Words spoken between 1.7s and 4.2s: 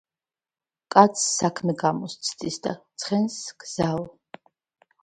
გამოსცდის და ცხენს გზაო